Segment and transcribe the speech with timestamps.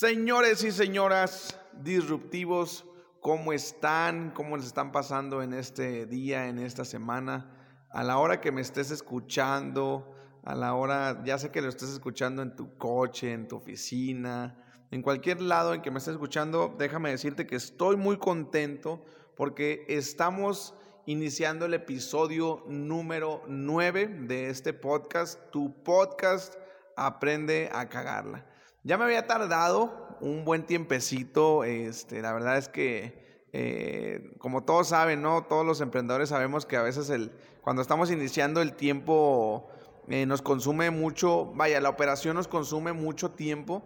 [0.00, 2.86] Señores y señoras disruptivos,
[3.20, 4.30] ¿cómo están?
[4.30, 7.54] ¿Cómo les están pasando en este día, en esta semana?
[7.90, 10.10] A la hora que me estés escuchando,
[10.42, 14.56] a la hora, ya sé que lo estés escuchando en tu coche, en tu oficina,
[14.90, 19.04] en cualquier lado en que me estés escuchando, déjame decirte que estoy muy contento
[19.36, 20.72] porque estamos
[21.04, 26.54] iniciando el episodio número 9 de este podcast, tu podcast
[26.96, 28.46] Aprende a cagarla.
[28.82, 34.88] Ya me había tardado un buen tiempecito, este, la verdad es que eh, como todos
[34.88, 35.44] saben, ¿no?
[35.44, 39.68] Todos los emprendedores sabemos que a veces el, cuando estamos iniciando el tiempo
[40.08, 43.82] eh, nos consume mucho, vaya, la operación nos consume mucho tiempo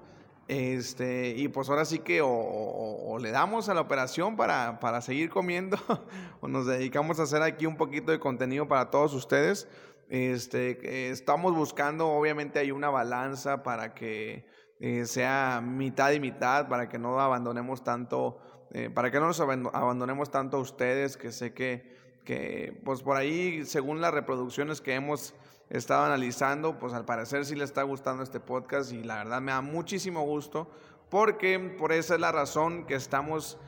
[0.47, 5.31] este, y pues ahora sí que o, le damos a la operación para, para seguir
[5.31, 5.79] comiendo
[6.41, 9.67] o nos dedicamos a hacer aquí un poquito de contenido para todos ustedes.
[10.11, 14.47] Este, estamos buscando, obviamente hay una balanza para que
[14.81, 18.39] eh, sea mitad y mitad, para que no abandonemos tanto,
[18.73, 23.17] eh, para que no nos abandonemos tanto a ustedes, que sé que, que, pues por
[23.17, 25.35] ahí, según las reproducciones que hemos
[25.71, 29.53] estado analizando, pues al parecer sí le está gustando este podcast y la verdad me
[29.53, 30.71] da muchísimo gusto
[31.09, 33.59] porque por esa es la razón que estamos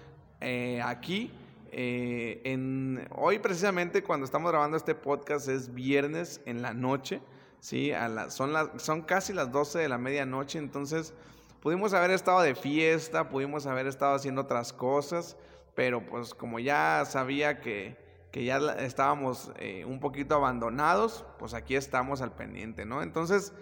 [0.40, 1.32] eh, aquí.
[1.78, 7.20] En, hoy precisamente cuando estamos grabando este podcast es viernes en la noche,
[7.60, 7.92] ¿sí?
[7.92, 11.14] A son, las, son casi las 12 de la medianoche, entonces
[11.60, 15.36] pudimos haber estado de fiesta, pudimos haber estado haciendo otras cosas,
[15.74, 17.96] pero pues como ya sabía que,
[18.30, 23.02] que ya estábamos eh, un poquito abandonados, pues aquí estamos al pendiente, ¿no?
[23.02, 23.52] Entonces,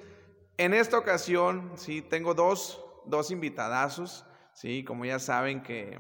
[0.57, 5.99] en esta ocasión, sí, tengo dos, dos invitadazos, sí, como ya saben que,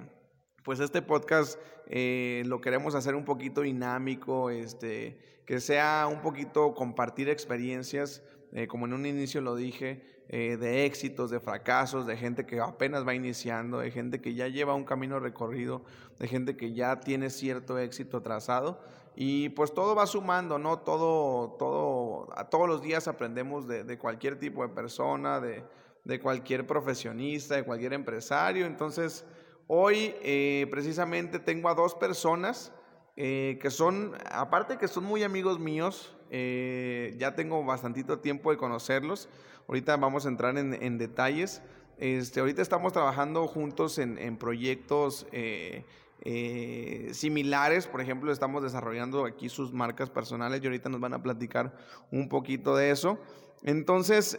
[0.62, 6.74] pues este podcast eh, lo queremos hacer un poquito dinámico, este, que sea un poquito
[6.74, 12.16] compartir experiencias, eh, como en un inicio lo dije, eh, de éxitos, de fracasos, de
[12.16, 15.84] gente que apenas va iniciando, de gente que ya lleva un camino recorrido,
[16.18, 18.80] de gente que ya tiene cierto éxito trazado.
[19.16, 20.78] Y pues todo va sumando, ¿no?
[20.78, 25.62] Todo, todo, a todos los días aprendemos de, cualquier tipo de persona, de,
[26.04, 28.66] de, cualquier profesionista, de cualquier empresario.
[28.66, 29.24] Entonces,
[29.66, 32.72] hoy eh, precisamente tengo a dos personas
[33.16, 39.28] que son, aparte que son muy amigos míos, eh, ya tengo bastantito tiempo de conocerlos.
[39.68, 41.62] Ahorita vamos a entrar en, detalles.
[41.96, 45.84] Este, ahorita estamos trabajando juntos en, proyectos eh,
[46.22, 47.86] eh, similares.
[47.86, 51.72] Por ejemplo, estamos desarrollando aquí sus marcas personales y ahorita nos van a platicar
[52.10, 53.16] un poquito de eso.
[53.62, 54.36] Entonces,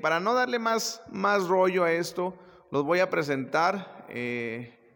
[0.00, 2.34] para no darle más, más rollo a esto,
[2.70, 4.06] los voy a presentar.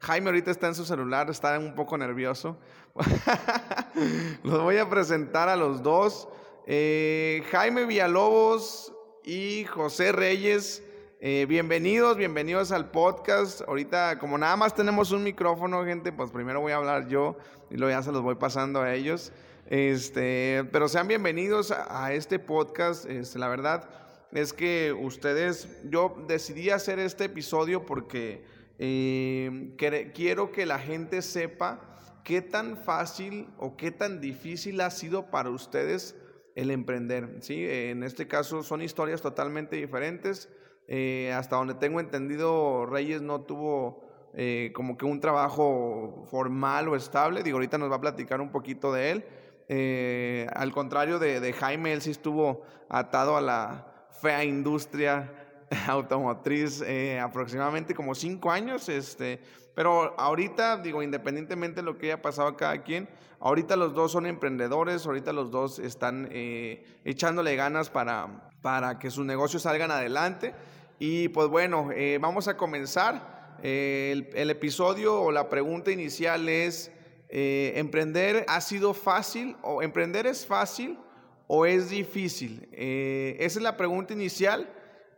[0.01, 2.57] Jaime ahorita está en su celular, está un poco nervioso.
[4.45, 6.29] los voy a presentar a los dos.
[6.67, 8.93] Eh, Jaime Villalobos
[9.25, 10.85] y José Reyes,
[11.21, 13.63] eh, bienvenidos, bienvenidos al podcast.
[13.67, 17.37] Ahorita, como nada más tenemos un micrófono, gente, pues primero voy a hablar yo
[17.69, 19.33] y luego ya se los voy pasando a ellos.
[19.67, 23.05] Este, pero sean bienvenidos a, este podcast.
[23.07, 23.91] Este, la verdad
[24.31, 29.75] es que ustedes, yo decidí hacer este episodio porque eh,
[30.15, 31.81] quiero que la gente sepa
[32.25, 36.15] qué tan fácil o qué tan difícil ha sido para ustedes
[36.55, 37.39] el emprender.
[37.41, 37.65] ¿sí?
[37.69, 40.49] En este caso son historias totalmente diferentes.
[40.89, 46.97] Eh, hasta donde tengo entendido, Reyes no tuvo eh, como que un trabajo formal o
[46.97, 47.43] estable.
[47.43, 49.25] Digo, ahorita nos va a platicar un poquito de él.
[49.69, 55.48] Eh, al contrario de, Jaime, él sí estuvo atado a la fea industria
[55.87, 56.83] automotriz
[57.21, 58.89] aproximadamente como cinco años.
[58.89, 59.41] Este,
[59.79, 63.09] pero ahorita, digo, independientemente de lo que haya pasado a cada quien,
[63.39, 69.09] ahorita los dos son emprendedores, ahorita los dos están eh, echándole ganas para, para que
[69.09, 70.53] sus negocios salgan adelante.
[70.99, 73.57] Y pues bueno, eh, vamos a comenzar.
[73.63, 76.91] Eh, el, episodio o la pregunta inicial es,
[77.29, 80.99] ¿emprender ha sido fácil o emprender es fácil
[81.47, 82.69] o es difícil?
[82.73, 84.69] esa es la pregunta inicial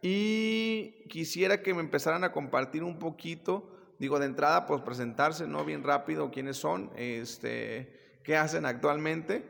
[0.03, 3.71] y quisiera que me empezaran a compartir un poquito
[4.01, 5.63] Digo, de entrada, pues presentarse, ¿no?
[5.63, 9.45] Bien rápido quiénes son, este, qué hacen actualmente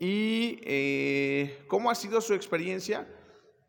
[0.00, 3.06] y eh, cómo ha sido su experiencia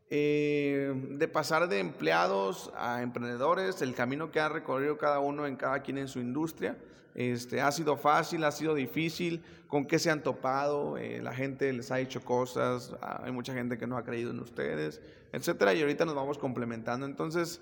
[0.10, 5.56] eh, de pasar de empleados a emprendedores, el camino que ha recorrido cada uno en
[5.56, 6.78] cada quien en su industria.
[7.16, 11.72] Este, ha sido fácil, ha sido difícil, con qué se han topado, eh, la gente
[11.74, 15.02] les ha hecho cosas, hay mucha gente que no ha creído en ustedes,
[15.32, 17.06] etcétera, y ahorita nos vamos complementando.
[17.06, 17.62] Entonces,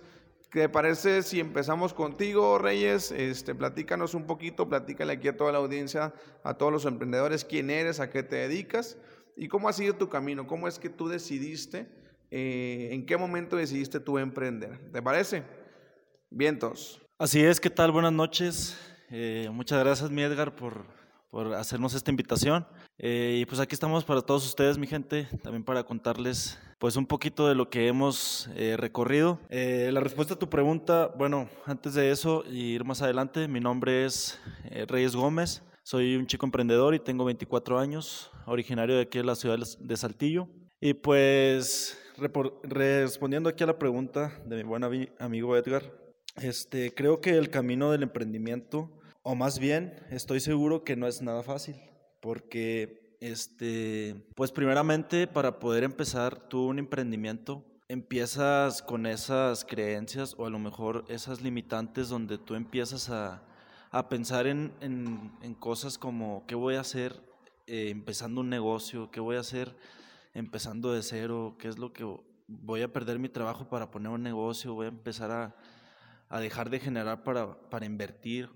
[0.51, 3.11] ¿Qué parece si empezamos contigo, Reyes?
[3.11, 6.13] Este, platícanos un poquito, platícale aquí a toda la audiencia,
[6.43, 8.97] a todos los emprendedores, quién eres, a qué te dedicas
[9.37, 11.87] y cómo ha sido tu camino, cómo es que tú decidiste,
[12.31, 14.77] eh, en qué momento decidiste tú emprender.
[14.91, 15.43] ¿Te parece?
[16.29, 17.01] Vientos.
[17.17, 17.93] Así es, ¿qué tal?
[17.93, 18.77] Buenas noches.
[19.13, 20.85] Eh, muchas gracias, mi Edgar, por,
[21.29, 22.65] por hacernos esta invitación.
[22.97, 27.05] Eh, y pues aquí estamos para todos ustedes, mi gente, también para contarles pues un
[27.05, 29.39] poquito de lo que hemos eh, recorrido.
[29.49, 34.05] la respuesta a tu pregunta, bueno, antes de eso y ir más adelante, mi nombre
[34.05, 34.39] es
[34.87, 35.61] Reyes Gómez.
[35.83, 39.97] Soy un chico emprendedor y tengo 24 años, originario de aquí de la ciudad de
[39.97, 40.47] Saltillo.
[40.79, 41.97] Y pues
[42.63, 44.83] respondiendo aquí a la pregunta de mi buen
[45.19, 45.83] amigo Edgar,
[46.37, 48.89] este, creo que el camino del emprendimiento,
[49.23, 51.75] o más bien estoy seguro que no es nada fácil,
[52.19, 60.45] porque este, pues primeramente para poder empezar tú un emprendimiento, empiezas con esas creencias o
[60.45, 63.43] a lo mejor esas limitantes donde tú empiezas a,
[63.91, 67.21] a pensar en, en, cosas como qué voy a hacer
[67.67, 69.75] eh, empezando un negocio, qué voy a hacer
[70.33, 72.05] empezando de cero, qué es lo que
[72.47, 75.55] voy a perder mi trabajo para poner un negocio, voy a empezar a,
[76.29, 78.49] a dejar de generar para, para invertir.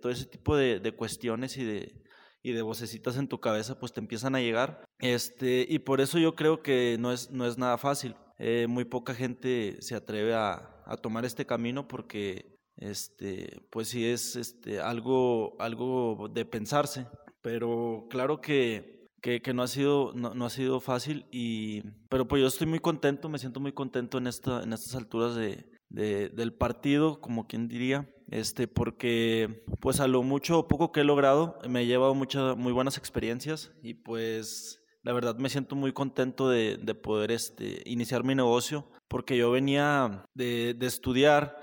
[0.00, 1.94] Todo ese tipo de, de, cuestiones y de,
[2.42, 4.84] y de vocecitas en tu cabeza pues te empiezan a llegar.
[4.98, 8.14] Este, y por eso yo creo que no es, no es nada fácil.
[8.38, 14.06] Eh, muy poca gente se atreve a, a tomar este camino porque este, pues sí
[14.06, 17.06] es este, algo, algo de pensarse.
[17.42, 22.26] Pero claro que, que, que no, ha sido, no, no, ha sido fácil, y, pero
[22.26, 25.64] pues yo estoy muy contento, me siento muy contento en, esta, en estas alturas de,
[25.88, 31.04] del partido, como quien diría, este, porque pues a lo mucho o poco que he
[31.04, 35.92] logrado me he llevado muchas muy buenas experiencias y pues la verdad me siento muy
[35.92, 41.58] contento de, de poder este, iniciar mi negocio porque yo venía de, de estudiar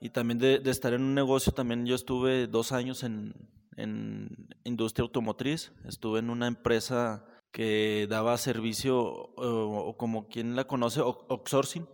[0.00, 3.34] y también de, de, estar en un negocio, también yo estuve dos años en,
[3.76, 10.64] en industria automotriz, estuve en una empresa que daba servicio o, o como quien la
[10.64, 11.86] conoce, outsourcing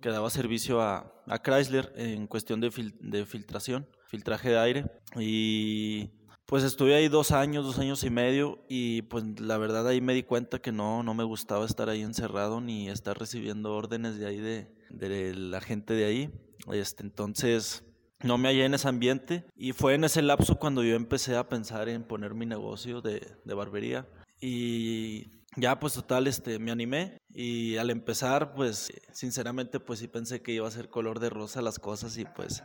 [0.00, 4.84] que daba servicio a, Chrysler en cuestión de, filtración, filtraje de aire.
[5.16, 6.10] Y
[6.46, 10.14] pues estuve ahí dos años, dos años y medio y pues la verdad ahí me
[10.14, 14.26] di cuenta que no, no me gustaba estar ahí encerrado ni estar recibiendo órdenes de
[14.26, 16.30] ahí de, de la gente de ahí.
[16.72, 17.84] Este, entonces
[18.22, 21.48] no me hallé en ese ambiente y fue en ese lapso cuando yo empecé a
[21.48, 24.08] pensar en poner mi negocio de, de barbería.
[24.40, 30.42] Y ya pues total, este, me animé y al empezar, pues sinceramente, pues sí pensé
[30.42, 32.64] que iba a ser color de rosa las cosas y pues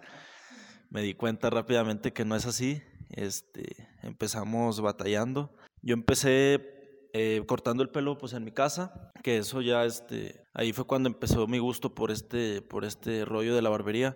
[0.90, 2.82] me di cuenta rápidamente que no es así.
[3.12, 5.54] Este, empezamos batallando.
[5.84, 10.74] Yo empecé eh, cortando el pelo pues en mi casa, que eso ya, este, ahí
[10.74, 14.16] fue cuando empezó mi gusto por este, por este rollo de la barbería.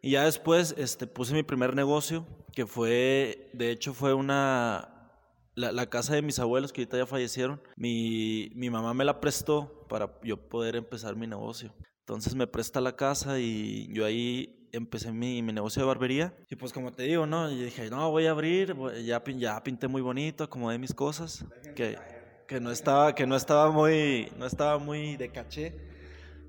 [0.00, 4.97] Y ya después este, puse mi primer negocio, que fue, de hecho fue una,
[5.58, 9.86] la, casa de mis abuelos que ahorita ya fallecieron, mi, mi mamá me la prestó
[9.88, 11.74] para yo poder empezar mi negocio.
[12.00, 16.34] Entonces me presta la casa y yo ahí empecé mi, mi, negocio de barbería.
[16.48, 17.50] Y pues como te digo, ¿no?
[17.50, 18.74] Y dije, no, voy a abrir,
[19.04, 21.44] ya, ya pinté muy bonito, acomodé mis cosas,
[21.74, 21.98] que,
[22.46, 25.87] que, no estaba, que no, estaba muy, no estaba muy de caché.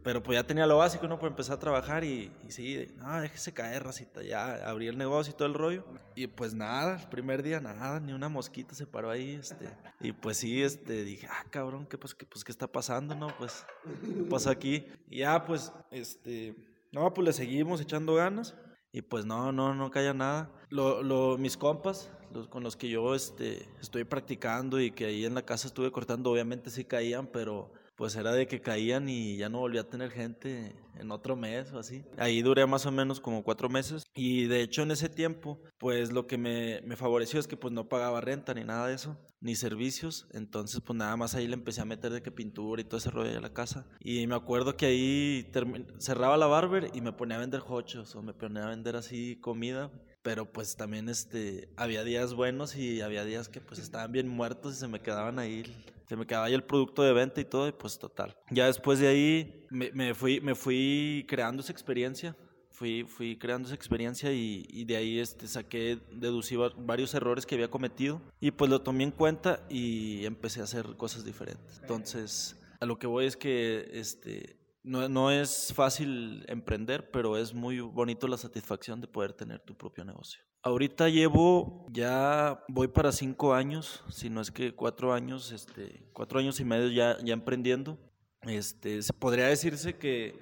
[0.03, 1.19] Pero pues ya tenía lo básico, ¿no?
[1.19, 4.23] Pues empecé a trabajar y, y sí, no, déjese caer, racita.
[4.23, 5.85] Ya abrí el negocio y todo el rollo.
[6.15, 9.69] Y pues nada, el primer día nada, ni una mosquita se paró ahí, este.
[9.99, 13.27] Y pues sí, este, dije, ah, cabrón, ¿qué, pues, qué, pues, ¿qué está pasando, no?
[13.37, 13.65] Pues,
[14.01, 14.85] ¿qué pasa aquí?
[15.09, 16.55] Y ya, pues, este,
[16.91, 18.55] no, pues le seguimos echando ganas.
[18.91, 20.51] Y pues no, no, no caía nada.
[20.69, 25.25] Lo, lo, mis compas, los con los que yo este, estoy practicando y que ahí
[25.25, 29.35] en la casa estuve cortando, obviamente sí caían, pero pues era de que caían y
[29.35, 32.05] ya no volvía a tener gente en otro mes o así.
[32.17, 36.13] Ahí duré más o menos como cuatro meses y de hecho en ese tiempo pues
[36.13, 39.17] lo que me, me favoreció es que pues no pagaba renta ni nada de eso,
[39.41, 42.85] ni servicios, entonces pues nada más ahí le empecé a meter de que pintura y
[42.85, 43.85] todo ese rollo de la casa.
[43.99, 45.51] Y me acuerdo que ahí
[45.97, 49.35] cerraba la barber y me ponía a vender hochos o me ponía a vender así
[49.41, 54.27] comida pero pues también este había días buenos y había días que pues estaban bien
[54.27, 55.63] muertos y se me quedaban ahí
[56.07, 58.35] se me quedaba ahí el producto de venta y todo y pues total.
[58.49, 62.35] Ya después de ahí me, me fui me fui creando esa experiencia
[62.71, 67.55] fui fui creando esa experiencia y, y, de ahí este saqué deducí varios errores que
[67.55, 71.79] había cometido y pues lo tomé en cuenta y empecé a hacer cosas diferentes.
[71.81, 74.58] Entonces a lo que voy es que este
[74.89, 79.75] no, no, es fácil emprender, pero es muy bonito la satisfacción de poder tener tu
[79.75, 80.41] propio negocio.
[80.63, 86.39] Ahorita llevo, ya voy para cinco años, si no es que cuatro años, este, cuatro
[86.39, 87.99] años y medio ya, ya emprendiendo.
[88.41, 90.39] Este, podría decirse que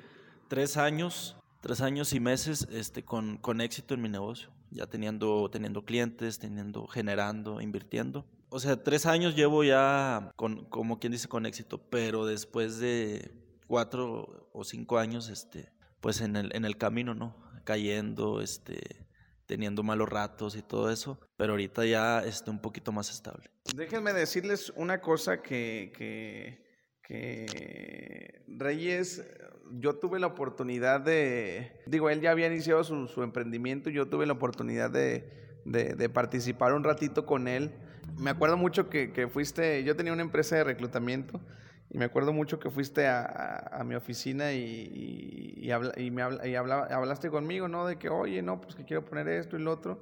[0.47, 5.49] tres años, tres años y meses este, con, con éxito en mi negocio, ya teniendo,
[5.51, 8.25] teniendo clientes, teniendo, generando, invirtiendo.
[8.49, 13.45] O sea, tres años llevo ya, con, como quien dice, con éxito, pero después de
[13.67, 15.71] cuatro o cinco años, este,
[16.01, 17.47] pues en el, en el camino, ¿no?
[17.67, 18.79] cayendo, este,
[19.45, 23.51] teniendo malos ratos y todo eso, pero ahorita ya está un poquito más estable.
[23.75, 26.65] Déjenme decirles una cosa que, que,
[27.03, 29.21] que Reyes,
[29.71, 34.25] yo tuve la oportunidad de, digo, él ya había iniciado su, su emprendimiento, yo tuve
[34.25, 37.71] la oportunidad de, de, de, participar un ratito con él.
[38.17, 41.41] Me acuerdo mucho que, que fuiste, yo tenía una empresa de reclutamiento
[41.89, 45.93] y me acuerdo mucho que fuiste a, a, a mi oficina y, y, y, habla,
[45.97, 47.87] y me habla, y habla, hablaste conmigo, ¿no?
[47.87, 50.01] De que, oye, no, pues que quiero poner esto y lo otro.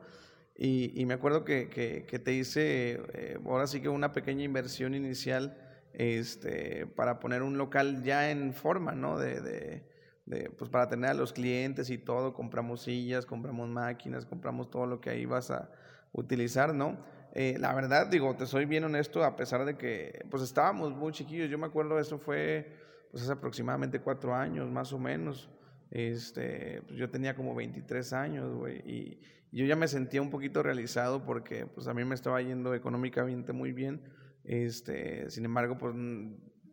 [0.57, 4.95] Y, me acuerdo que, que, que te hice, eh, ahora sí que una pequeña inversión
[4.95, 5.57] inicial
[5.93, 9.19] este, para poner un local ya en forma, ¿no?
[9.19, 9.83] De, de,
[10.25, 14.85] de, pues para tener a los clientes y todo, compramos sillas, compramos máquinas, compramos todo
[14.85, 15.69] lo que ahí vas a
[16.13, 16.97] utilizar, ¿no?
[17.37, 21.11] Eh, la verdad, digo, te soy bien honesto, a pesar de que, pues estábamos muy
[21.11, 22.77] chiquillos, yo me acuerdo, eso fue,
[23.11, 25.49] pues aproximadamente cuatro años, más o menos,
[25.91, 29.19] este, pues yo tenía como 23 años, güey, y
[29.51, 33.51] yo ya me sentía un poquito realizado porque, pues a mí me estaba yendo económicamente
[33.51, 34.01] muy bien,
[34.45, 35.93] este, sin embargo, pues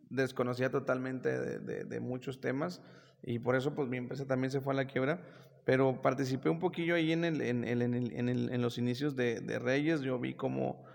[0.09, 2.81] desconocía totalmente de, de, de muchos temas,
[3.21, 5.19] y por eso, pues mi empresa también se fue a la quiebra,
[5.65, 9.15] pero participé un poquillo ahí en, el, en, el, en, el, en, en los inicios
[9.15, 10.85] de, de, Reyes, yo vi cómo,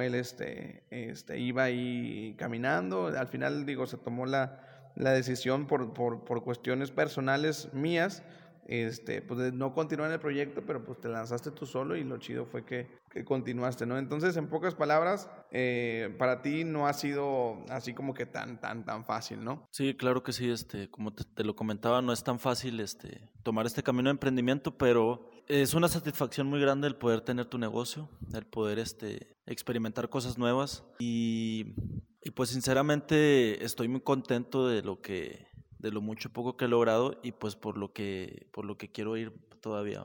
[0.00, 5.92] él este, este, iba ahí caminando, al final digo, se tomó la, la decisión por,
[5.92, 8.22] por cuestiones personales mías,
[8.66, 12.18] este, pues no continuar en el proyecto, pero pues te lanzaste tú solo y lo
[12.18, 13.96] chido fue que, continuaste, ¿no?
[13.96, 18.84] Entonces, en pocas palabras, eh, para ti no ha sido así como que tan, tan,
[18.84, 19.68] tan fácil, ¿no?
[19.70, 23.66] Sí, claro que sí, este, como te, lo comentaba, no es tan fácil este, tomar
[23.66, 28.08] este camino de emprendimiento, pero es una satisfacción muy grande el poder tener tu negocio,
[28.32, 31.74] el poder este, experimentar cosas nuevas y
[32.34, 35.53] pues sinceramente estoy muy contento de lo que
[35.84, 38.90] de lo mucho poco que he logrado y pues por lo que por lo que
[38.90, 40.02] quiero ir todavía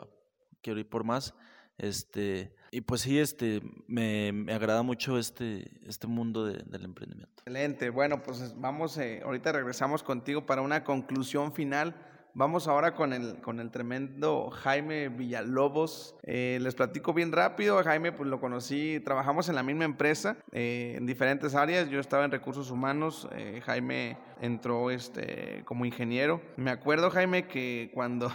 [0.62, 1.34] quiero ir por más
[1.78, 7.32] este y pues sí este me, me agrada mucho este este mundo de, del emprendimiento.
[7.38, 7.92] Excelente.
[7.92, 11.96] Bueno pues vamos eh, ahorita regresamos contigo para una conclusión final
[12.36, 16.16] Vamos ahora con el, con el tremendo Jaime Villalobos.
[16.24, 17.84] Eh, les platico bien rápido.
[17.84, 21.90] Jaime, pues lo conocí, trabajamos en la misma empresa, eh, en diferentes áreas.
[21.90, 23.28] Yo estaba en recursos humanos.
[23.32, 26.40] Eh, Jaime entró este, como ingeniero.
[26.56, 28.32] Me acuerdo, Jaime, que cuando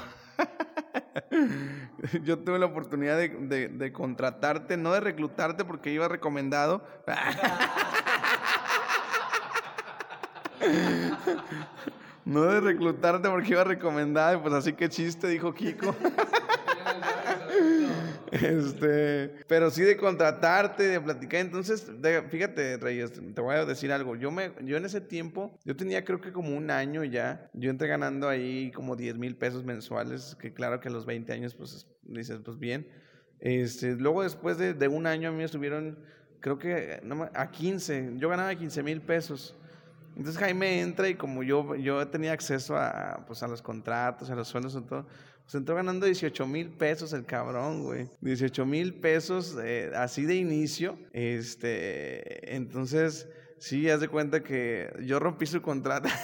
[2.25, 6.85] yo tuve la oportunidad de, de, de contratarte, no de reclutarte porque iba recomendado.
[12.25, 15.95] No de reclutarte porque iba recomendada, pues así que chiste, dijo Kiko.
[18.33, 21.40] este, pero sí de contratarte, de platicar.
[21.40, 24.16] Entonces, de, fíjate, Reyes, te voy a decir algo.
[24.16, 27.50] Yo, me, yo en ese tiempo, yo tenía creo que como un año ya.
[27.52, 31.33] Yo entré ganando ahí como 10 mil pesos mensuales, que claro que a los 20
[31.33, 32.88] años, pues dices, pues bien.
[33.40, 35.95] Este, luego después de, de un año a mí me
[36.40, 38.14] creo que no, a 15.
[38.16, 39.57] Yo ganaba 15 mil pesos.
[40.16, 44.35] Entonces Jaime entra y como yo, yo tenía acceso a, pues, a los contratos, a
[44.35, 45.06] los sueldos y todo,
[45.42, 48.09] pues entró ganando 18 mil pesos el cabrón, güey.
[48.21, 50.97] 18 mil pesos eh, así de inicio.
[51.12, 53.28] Este, entonces,
[53.59, 56.09] sí, haz de cuenta que yo rompí su contrato.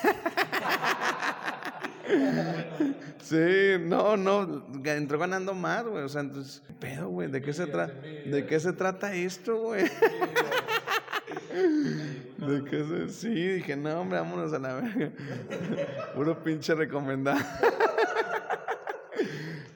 [3.23, 6.03] Sí, no, no, entró ganando más, güey.
[6.03, 7.95] O sea, entonces, pedo, güey, ¿de qué se trata?
[7.95, 9.85] ¿De qué se trata esto, güey?
[11.51, 13.09] ¿De qué se?
[13.09, 15.13] Sí, dije, no, hombre, vámonos a la verga.
[16.15, 17.41] Puro pinche recomendado.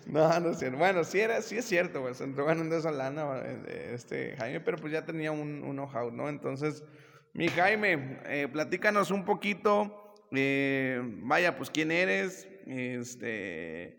[0.07, 0.79] No, no es cierto.
[0.79, 2.15] Bueno, sí, era, sí es cierto, güey.
[2.15, 6.29] Se entró ganando esa lana este Jaime, pero pues ya tenía un, un know-how, ¿no?
[6.29, 6.85] Entonces,
[7.33, 10.15] mi Jaime, eh, platícanos un poquito.
[10.31, 13.99] Eh, vaya, pues quién eres, este,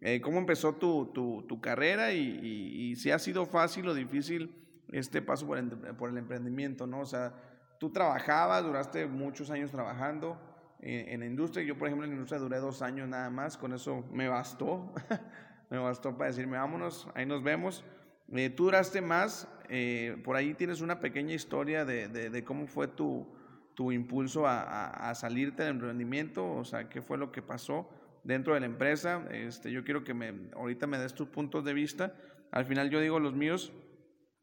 [0.00, 5.22] eh, cómo empezó tu, tu, tu carrera y, si ha sido fácil o difícil este
[5.22, 7.00] paso por el, por el emprendimiento, ¿no?
[7.00, 7.34] O sea,
[7.78, 10.40] tú trabajabas, duraste muchos años trabajando
[10.80, 11.64] en, en, la industria.
[11.64, 14.92] Yo, por ejemplo, en la industria duré dos años nada más, con eso me bastó.
[15.70, 17.84] me bastó para decirme, vámonos, ahí nos vemos.
[18.32, 22.66] Eh, tú duraste más, eh, por ahí tienes una pequeña historia de, de, de cómo
[22.66, 23.26] fue tu,
[23.74, 27.88] tu impulso a, a, a, salirte del emprendimiento, o sea, qué fue lo que pasó
[28.24, 29.24] dentro de la empresa.
[29.30, 32.14] Este, yo quiero que me, ahorita me des tus puntos de vista.
[32.50, 33.72] Al final yo digo los míos,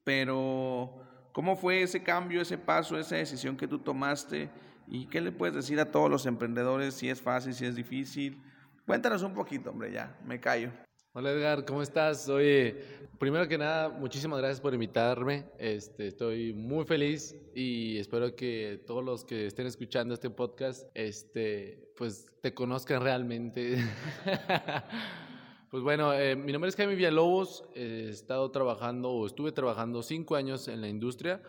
[0.05, 0.93] pero
[1.33, 4.49] ¿cómo fue ese cambio, ese paso, esa decisión que tú tomaste?
[4.87, 8.41] ¿Y qué le puedes decir a todos los emprendedores si es fácil, si es difícil?
[8.85, 10.71] Cuéntanos un poquito, hombre, ya, me callo.
[11.11, 12.29] Hola Edgar, ¿cómo estás?
[12.29, 12.83] Oye,
[13.17, 15.45] primero que nada, muchísimas gracias por invitarme.
[15.57, 21.89] Este, estoy muy feliz y espero que todos los que estén escuchando este podcast, este,
[21.97, 23.77] pues te conozcan realmente.
[25.75, 30.37] Pues bueno, eh, mi nombre es Jaime Villalobos, he estado trabajando o estuve trabajando cinco
[30.37, 31.41] años en la industria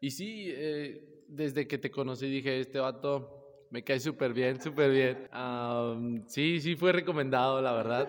[0.00, 4.90] y sí, eh, desde que te conocí dije, este vato me cae súper bien, súper
[4.90, 5.28] bien.
[6.28, 8.08] sí, sí fue recomendado, la verdad.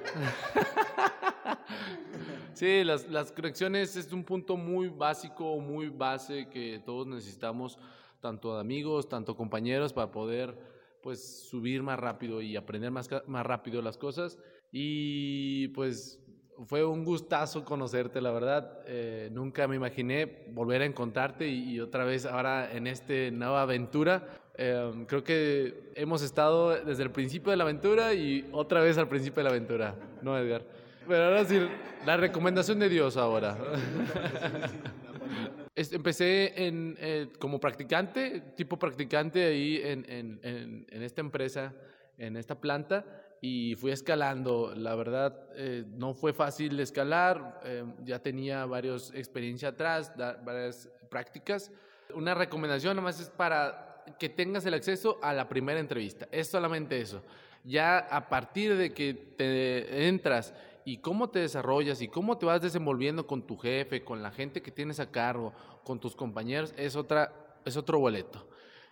[2.53, 7.77] sí, las, las conexiones es un punto muy básico, muy base que todos necesitamos,
[8.21, 10.57] tanto de amigos, tanto compañeros, para poder
[11.03, 14.39] pues subir más rápido y aprender más, más rápido las cosas.
[14.77, 16.19] Y pues
[16.65, 18.81] fue un gustazo conocerte, la verdad.
[18.85, 24.27] Eh, nunca me imaginé volver a encontrarte y, otra vez ahora en esta nueva aventura.
[24.57, 29.07] Em, creo que hemos estado desde el principio de la aventura y otra vez al
[29.07, 30.65] principio de la aventura, ¿no, Edgar?
[31.07, 31.57] Pero ahora sí,
[32.05, 33.57] la recomendación de Dios ahora.
[35.73, 41.73] Empecé en, eh, como practicante, tipo practicante ahí en, en, en, en esta empresa,
[42.17, 44.73] en esta planta y fui escalando.
[44.75, 50.11] La verdad, eh, no fue fácil escalar, eh, ya tenía varias experiencias atrás,
[50.43, 51.71] varias prácticas.
[52.13, 56.99] Una recomendación nomás es para que tengas el acceso a la primera entrevista, es solamente
[56.99, 57.23] eso.
[57.63, 60.53] Ya a partir de que te entras
[60.85, 64.61] y cómo te desarrollas y cómo te vas desenvolviendo con tu jefe, con la gente
[64.61, 65.51] que tienes a cargo,
[65.83, 67.33] con tus compañeros, es, otra,
[67.65, 68.47] es otro boleto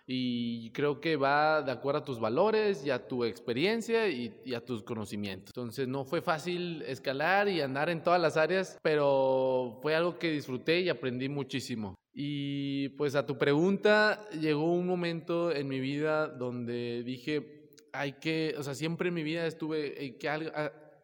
[0.06, 4.60] y creo que va de acuerdo a tus valores y a tu experiencia y, a
[4.60, 5.52] tus conocimientos.
[5.56, 10.30] Entonces no fue fácil escalar y andar en todas las áreas, pero fue algo que
[10.30, 11.94] disfruté y aprendí muchísimo.
[12.12, 18.54] Y pues a tu pregunta, llegó un momento en mi vida donde dije, hay que,
[18.58, 20.52] o sea, siempre en mi vida estuve, que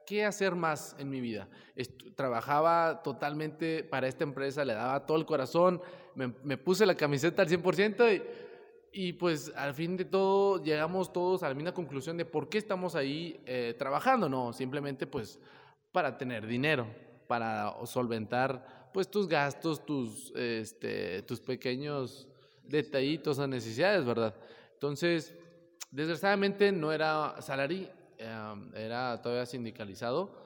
[0.06, 1.48] ¿qué hacer más en mi vida?
[2.16, 5.80] trabajaba totalmente para esta empresa, le daba todo el corazón,
[6.14, 8.22] me, me puse la camiseta al 100% y
[8.92, 12.58] y pues al fin de todo llegamos todos a la misma conclusión de por qué
[12.58, 15.38] estamos ahí eh, trabajando, no, simplemente pues
[15.92, 16.86] para tener dinero,
[17.26, 22.28] para solventar pues tus gastos, tus, este, tus pequeños
[22.64, 24.34] detallitos o necesidades, ¿verdad?
[24.74, 25.36] Entonces,
[25.90, 30.40] desgraciadamente no era salary, eh, era todavía sindicalizado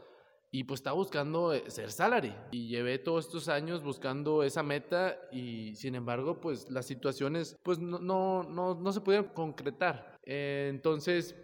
[0.55, 5.19] y pues estaba buscando eh, ser salary y llevé todos estos años buscando esa meta
[5.33, 10.17] y sin embargo pues las situaciones pues no, no, no, no se pudieron concretar.
[10.23, 11.35] entonces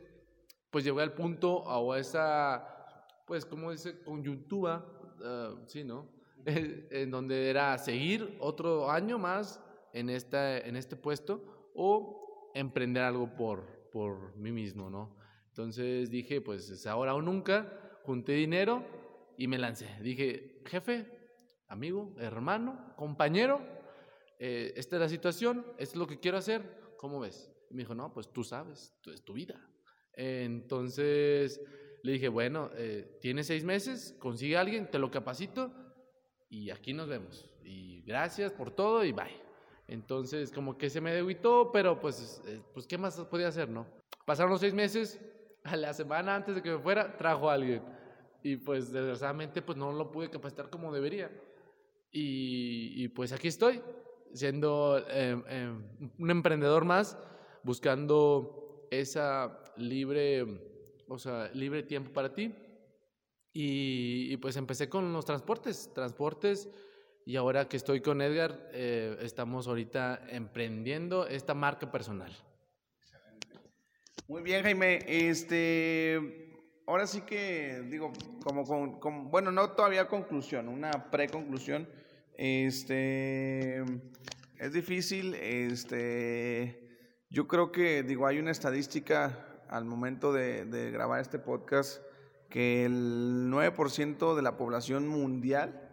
[0.70, 4.86] pues llegué al punto a esa pues como dice coyuntura,
[5.18, 6.06] uh, sí, ¿no?
[6.44, 9.60] en donde era seguir otro año más
[9.92, 15.16] en, esta, en este puesto o emprender algo por, por mí mismo, ¿no?
[15.48, 18.99] Entonces dije, pues es ahora o nunca, junté dinero
[19.40, 19.88] y me lancé.
[20.02, 21.06] Dije, jefe,
[21.66, 23.62] amigo, hermano, compañero,
[24.38, 27.50] eh, esta es la situación, esto es lo que quiero hacer, ¿cómo ves?
[27.70, 29.58] Y me dijo, no, pues tú sabes, es tu vida.
[30.12, 31.58] entonces
[32.02, 35.72] le dije, bueno, eh, tienes seis meses, consigue a alguien, te lo capacito
[36.50, 37.48] y aquí nos vemos.
[37.64, 39.40] Y gracias por todo y bye.
[39.88, 43.86] Entonces, como que se me deguitó, pero pues, eh, pues, ¿qué más podía hacer, no?
[44.26, 45.18] Pasaron los seis meses,
[45.64, 47.99] a la semana antes de que me fuera, trajo a alguien
[48.42, 51.30] y pues desgraciadamente pues no lo pude capacitar como debería.
[52.10, 53.80] Y, y pues aquí estoy,
[54.32, 55.82] siendo em, em,
[56.18, 57.16] un emprendedor más,
[57.62, 60.44] buscando esa libre,
[61.08, 62.54] o sea, libre tiempo para ti.
[63.52, 66.68] Y, y pues empecé con los transportes, transportes.
[67.26, 72.32] Y ahora que estoy con Edgar, eh, estamos ahorita emprendiendo esta marca personal.
[74.26, 75.04] Muy bien, Jaime.
[75.06, 76.49] Este,
[76.90, 78.64] ahora sí que digo, como,
[78.98, 81.88] con, bueno, no todavía conclusión, una pre-conclusión.
[82.36, 83.84] Este,
[84.58, 86.88] es difícil, este,
[87.30, 92.02] yo creo que, digo, hay una estadística al momento de, grabar este podcast
[92.48, 95.88] que el 9% de la población mundial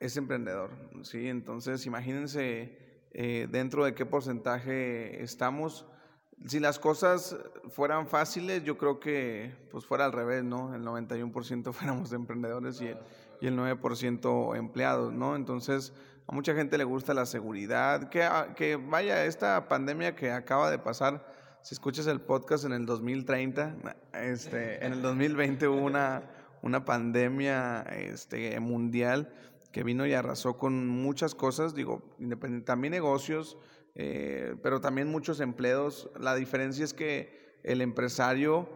[0.00, 1.28] es emprendedor, ¿sí?
[1.28, 5.86] Entonces, imagínense eh, dentro de qué porcentaje estamos
[6.44, 7.36] si las cosas
[7.70, 10.74] fueran fáciles, yo creo que pues fuera al revés, ¿no?
[10.74, 12.98] El 91% fuéramos emprendedores y el,
[13.40, 15.34] y el 9% empleados, ¿no?
[15.34, 15.92] Entonces,
[16.26, 20.70] a mucha gente le gusta la seguridad, que, ah, que vaya, esta pandemia que acaba
[20.70, 21.26] de pasar,
[21.62, 23.76] si escuchas el podcast en el 2030,
[24.12, 26.22] este, en el 2020 hubo una,
[26.62, 29.32] una pandemia este, mundial
[29.72, 32.02] que vino y arrasó con muchas cosas, digo,
[32.64, 33.58] también negocios,
[33.96, 36.10] eh, pero también muchos empleos.
[36.20, 38.68] La diferencia es que el empresario,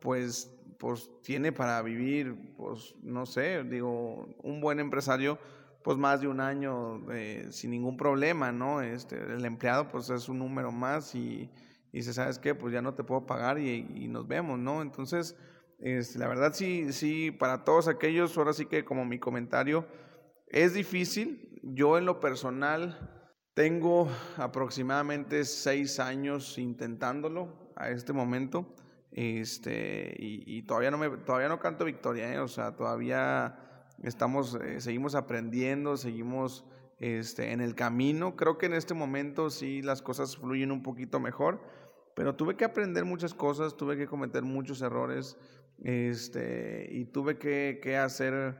[0.00, 5.38] pues, pues tiene para vivir, pues, no sé, digo, un buen empresario,
[5.82, 8.82] pues más de un año eh, sin ningún problema, ¿no?
[8.82, 11.50] Este, el empleado, pues es un número más y,
[11.92, 12.54] y dice, ¿sabes qué?
[12.54, 14.82] Pues ya no te puedo pagar y, y nos vemos, ¿no?
[14.82, 15.36] Entonces,
[15.78, 19.86] Este, la verdad sí, sí, para todos aquellos, ahora sí que como mi comentario,
[20.48, 21.60] es difícil.
[21.62, 23.23] Yo en lo personal
[23.54, 28.66] tengo aproximadamente seis años intentándolo a este momento.
[29.12, 32.40] Este, y, todavía no me, todavía no canto victoria, ¿eh?
[32.40, 33.56] o sea, todavía
[34.02, 36.64] estamos, eh, seguimos aprendiendo, seguimos
[36.98, 38.34] este, en el camino.
[38.34, 41.62] Creo que en este momento sí las cosas fluyen un poquito mejor,
[42.16, 45.36] pero tuve que aprender muchas cosas, tuve que cometer muchos errores,
[45.84, 48.56] este, y tuve que, hacer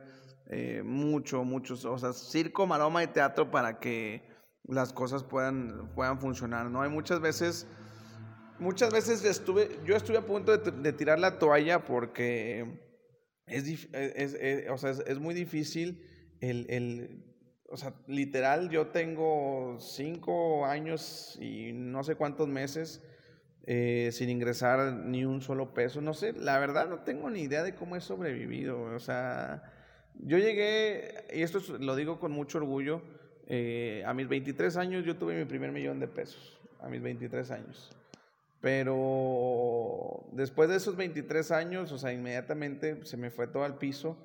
[0.46, 4.33] eh, mucho, muchos, o sea, circo, maroma y teatro para que
[4.66, 6.82] las cosas puedan, puedan funcionar, ¿no?
[6.82, 7.66] Hay muchas veces
[8.58, 12.80] muchas veces estuve, yo estuve a punto de, tirar la toalla porque
[13.46, 16.06] es, es, es, o sea, es, muy difícil
[16.40, 17.24] el, el,
[17.68, 23.02] o sea, literal, yo tengo cinco años y no sé cuántos meses
[23.66, 26.00] eh, sin ingresar ni un solo peso.
[26.00, 28.82] No sé, la verdad no tengo ni idea de cómo he sobrevivido.
[28.82, 29.62] O sea,
[30.14, 33.02] yo llegué, y esto lo digo con mucho orgullo,
[33.46, 37.50] eh, a mis 23 años yo tuve mi primer millón de pesos, a mis 23
[37.50, 37.90] años.
[38.60, 44.16] Pero después de esos 23 años, o sea, inmediatamente se me fue todo al piso.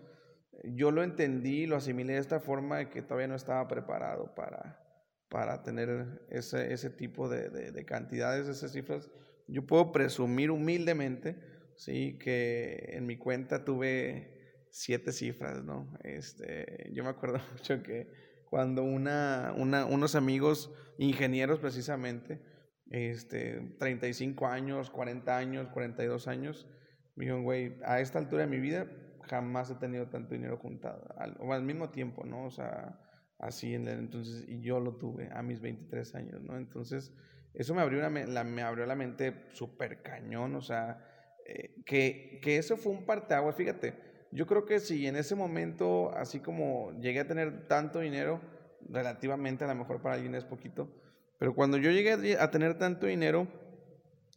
[0.63, 4.81] Yo lo entendí, lo asimilé de esta forma de que todavía no estaba preparado para,
[5.27, 9.09] para tener ese, ese tipo de, de, cantidades, esas cifras.
[9.47, 11.35] Yo puedo presumir humildemente,
[11.75, 15.97] sí, que en mi cuenta tuve siete cifras, ¿no?
[16.03, 22.41] Este, yo me acuerdo mucho que cuando unos amigos ingenieros precisamente,
[22.89, 26.67] este, 35 años, 40 años, 42 años,
[27.15, 28.87] me dijeron, güey, a esta altura de mi vida
[29.21, 32.45] jamás he tenido tanto dinero juntado, al, o al mismo tiempo, ¿no?
[32.45, 32.99] O sea,
[33.37, 36.57] así, en entonces, y yo lo tuve a mis 23 años, ¿no?
[36.57, 37.13] Entonces,
[37.53, 41.05] eso me abrió, la, me abrió la mente súper cañón, o sea,
[41.45, 43.93] eh, que, que eso fue un parteaguas, fíjate,
[44.31, 48.41] yo creo que si en ese momento, así como llegué a tener tanto dinero,
[48.89, 50.89] relativamente a lo mejor para alguien es poquito,
[51.37, 53.47] pero cuando yo llegué a tener tanto dinero,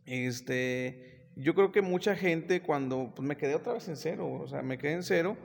[0.06, 4.46] este, yo creo que mucha gente cuando pues me quedé otra vez en cero, o
[4.46, 5.36] sea, me quedé en cero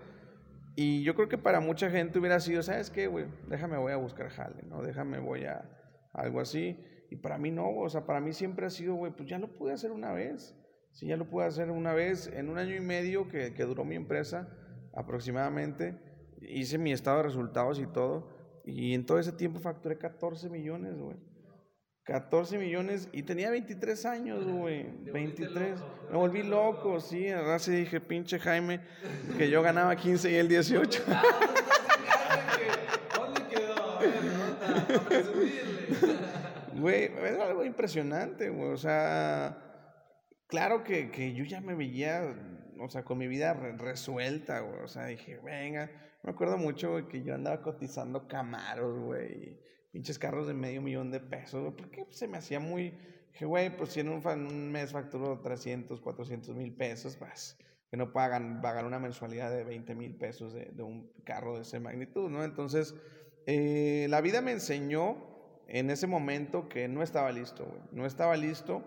[0.79, 3.25] y yo creo que para mucha gente hubiera sido, ¿sabes qué, güey?
[3.47, 4.83] Déjame voy a buscar jale, ¿no?
[4.83, 5.67] Déjame voy a
[6.13, 6.77] algo así.
[7.09, 9.47] Y para mí no, o sea, para mí siempre ha sido, güey, pues ya lo
[9.47, 10.55] pude hacer una vez.
[10.97, 13.85] Sí, ya lo pude hacer una vez en un año y medio que, que duró
[13.85, 14.49] mi empresa
[14.95, 15.95] aproximadamente.
[16.41, 18.35] Hice mi estado de resultados y todo.
[18.65, 21.15] Y en todo ese tiempo facturé 14 millones, güey.
[22.01, 24.87] 14 millones y tenía 23 años, güey.
[25.11, 25.79] 23.
[26.09, 27.29] Me volví loco, sí.
[27.29, 28.81] Ahora sí dije, pinche Jaime,
[29.37, 31.03] que yo ganaba 15 y él 18.
[36.79, 38.69] Güey, es algo impresionante, güey.
[38.69, 39.66] O sea,
[40.47, 42.35] claro que, que, yo ya me veía,
[42.79, 44.81] o sea, con mi vida resuelta, güey.
[44.81, 45.91] O sea, dije, venga.
[46.23, 49.59] Me acuerdo mucho, güey, que yo andaba cotizando camaros, güey
[49.97, 52.93] pinches carros de medio millón de pesos, porque se me hacía muy,
[53.31, 57.57] dije, güey, pues si en un, mes facturo 300, 400 mil pesos, pues
[57.89, 61.63] que no pagan, pagan una mensualidad de 20 mil pesos de, de, un carro de
[61.63, 62.43] esa magnitud, ¿no?
[62.43, 62.93] Entonces,
[63.47, 65.17] eh, la vida me enseñó
[65.67, 68.83] en ese momento que no estaba listo, güey, no estaba listo,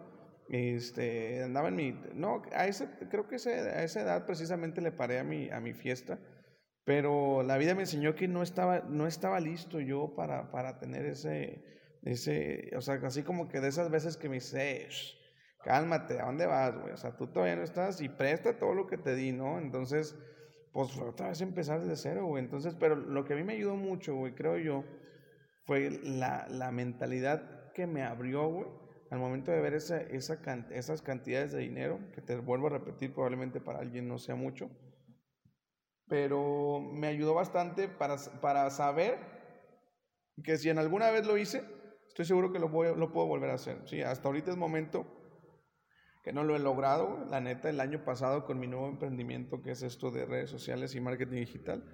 [0.50, 4.90] este, andaba en mi, no, a ese, creo que ese, a esa edad precisamente le
[4.90, 6.18] paré a mi, a mi fiesta,
[6.84, 11.06] pero la vida me enseñó que no estaba, no estaba listo yo para, para tener
[11.06, 11.62] ese,
[12.02, 14.88] ese, o sea, así como que de esas veces que me dice,
[15.62, 16.92] cálmate, ¿a dónde vas, güey?
[16.94, 19.58] O sea, tú todavía no estás y presta todo lo que te di, ¿no?
[19.60, 20.16] Entonces,
[20.72, 22.42] pues otra vez empezar desde cero, güey.
[22.42, 24.84] Entonces, pero lo que a mí me ayudó mucho, güey, creo yo,
[25.64, 28.66] fue la, la mentalidad que me abrió, güey,
[29.10, 33.12] al momento de ver esa, esa, esas cantidades de dinero, que te vuelvo a repetir,
[33.12, 34.70] probablemente para alguien no sea mucho
[36.10, 39.16] pero me ayudó bastante para, para saber
[40.42, 41.62] que si en alguna vez lo hice,
[42.08, 43.78] estoy seguro que lo, voy, lo puedo volver a hacer.
[43.84, 45.06] Sí, hasta ahorita es momento
[46.24, 47.24] que no lo he logrado.
[47.30, 50.96] La neta, el año pasado con mi nuevo emprendimiento, que es esto de redes sociales
[50.96, 51.84] y marketing digital,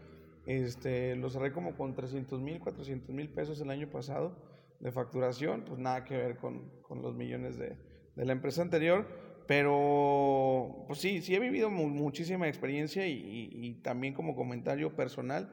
[0.47, 4.35] este, lo cerré como con 300 mil, 400 mil pesos el año pasado
[4.81, 7.77] de facturación, pues nada que ver con, con los millones de,
[8.15, 9.07] de la empresa anterior.
[9.47, 15.53] Pero, pues sí, sí he vivido muchísima experiencia y, también como comentario personal,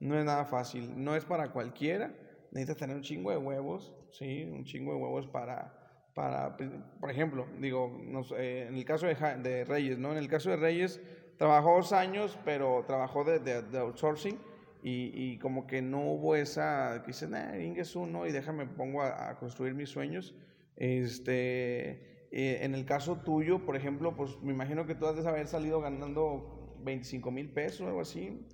[0.00, 2.14] no es nada fácil, no es para cualquiera,
[2.52, 5.74] necesitas tener un chingo de huevos, sí, un chingo de huevos para,
[6.14, 8.00] para por ejemplo, digo,
[8.38, 10.12] eh, en el caso de, de, Reyes, ¿no?
[10.12, 11.02] En el caso de Reyes,
[11.36, 14.38] trabajó dos años, pero trabajó de, de, outsourcing
[14.84, 19.02] y, y, como que no hubo esa, que dice, nah, es uno y déjame, pongo
[19.02, 20.36] a, a construir mis sueños,
[20.76, 25.28] este eh, en el caso tuyo, por ejemplo, pues me imagino que tú has de
[25.28, 28.44] haber salido ganando 25 mil pesos o algo así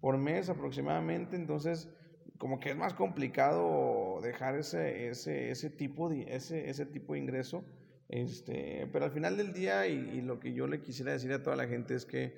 [0.00, 1.90] por mes aproximadamente, entonces
[2.38, 7.18] como que es más complicado dejar ese, ese, ese, tipo, de, ese, ese tipo de
[7.18, 7.62] ingreso.
[8.08, 11.56] Este, pero al final del día, y, lo que yo le quisiera decir a toda
[11.56, 12.32] la gente es que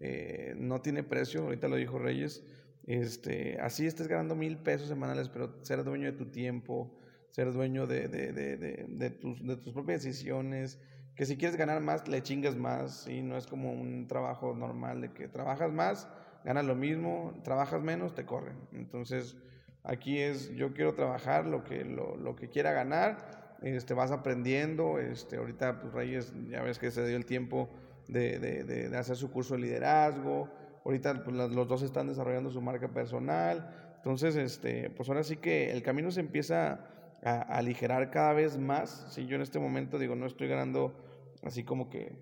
[0.00, 2.44] eh, no tiene precio, ahorita lo dijo Reyes,
[2.86, 6.90] este, así estés ganando mil pesos semanales, pero ser dueño de tu tiempo,
[7.30, 8.56] ser dueño de, de, de,
[8.88, 10.78] de, tus, de tus propias decisiones,
[11.14, 15.02] que si quieres ganar más, le chingas más, y no es como un trabajo normal
[15.02, 16.08] de que trabajas más,
[16.44, 18.56] ganas lo mismo, trabajas menos, te corren.
[18.72, 19.36] Entonces,
[19.84, 24.98] aquí es, yo quiero trabajar lo que, lo, lo que quiera ganar, este, vas aprendiendo,
[24.98, 27.68] este, ahorita pues Reyes, ya ves que se dio el tiempo
[28.08, 30.48] de, de, de hacer su curso de liderazgo,
[30.84, 35.70] ahorita pues, los dos están desarrollando su marca personal, entonces, este, pues ahora sí que
[35.70, 36.88] el camino se empieza
[37.22, 40.94] a, aligerar cada vez más, si yo en este momento digo, no estoy ganando
[41.42, 42.16] así como que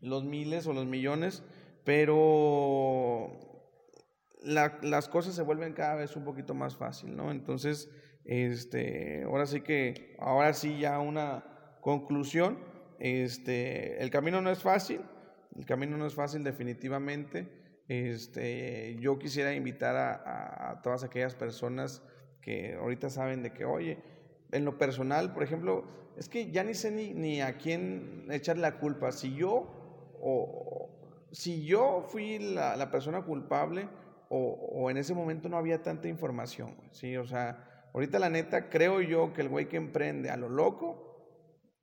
[0.00, 1.42] los miles o los millones,
[1.84, 3.38] pero
[4.42, 7.30] las cosas se vuelven cada vez un poquito más fácil, ¿no?
[7.30, 7.90] Entonces,
[8.24, 11.44] este, ahora sí que, ahora sí ya una
[11.82, 12.58] conclusión,
[12.98, 15.02] este, el camino no es fácil,
[15.54, 17.59] el camino no es fácil definitivamente,
[17.90, 22.04] este, yo quisiera invitar a, todas aquellas personas
[22.40, 23.98] que ahorita saben de que, oye,
[24.52, 25.84] en lo personal, por ejemplo,
[26.16, 29.66] es que ya ni sé ni, a quién echarle la culpa, si yo
[30.22, 30.88] o
[31.32, 33.88] si yo fui la, persona culpable,
[34.28, 37.16] o, en ese momento no había tanta información, ¿sí?
[37.16, 41.26] O sea, ahorita la neta creo yo que el güey que emprende a lo loco,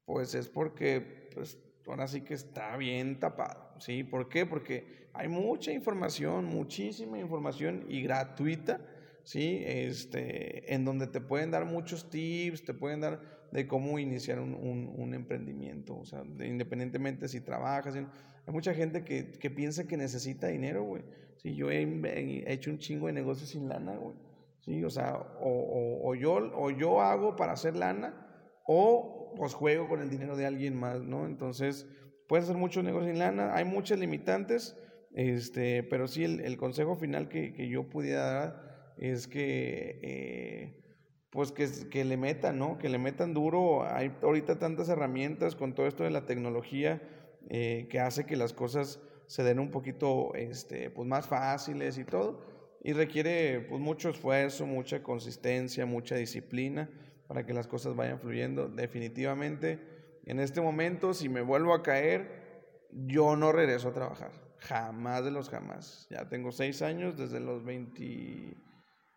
[0.05, 4.03] pues es porque, pues, ahora sí que está bien tapado, ¿sí?
[4.03, 4.45] ¿Por qué?
[4.45, 8.81] Porque hay mucha información, muchísima información y gratuita,
[9.23, 9.61] ¿sí?
[9.65, 14.53] Este, en donde te pueden dar muchos tips, te pueden dar de cómo iniciar un,
[14.53, 18.05] un, emprendimiento, o sea, independientemente si trabajas, hay
[18.53, 21.03] mucha gente que, que piensa que necesita dinero, güey.
[21.37, 24.15] Sí, yo he, hecho un chingo de negocios sin lana, güey.
[24.59, 28.27] Sí, o sea, o, o, yo, o yo hago para hacer lana,
[28.65, 31.25] o pues juego con el dinero de alguien más, ¿no?
[31.25, 31.87] Entonces,
[32.27, 34.77] puedes hacer muchos negocios sin lana, hay muchas limitantes,
[35.13, 40.83] este, pero sí el, el consejo final que, que, yo pudiera dar es que, eh,
[41.29, 42.77] pues que, que le metan, ¿no?
[42.77, 43.83] Que le metan duro.
[43.83, 47.01] Hay ahorita tantas herramientas con todo esto de la tecnología
[47.49, 52.03] eh, que hace que las cosas se den un poquito este, pues más fáciles y
[52.03, 52.41] todo.
[52.83, 56.89] Y requiere pues mucho esfuerzo, mucha consistencia, mucha disciplina
[57.27, 58.69] para que las cosas vayan fluyendo.
[58.69, 59.79] Definitivamente,
[60.27, 62.47] en este momento, si me vuelvo a caer,
[62.91, 64.31] yo no regreso a trabajar.
[64.59, 66.07] Jamás de los jamás.
[66.09, 68.57] Ya tengo seis años, desde los 20,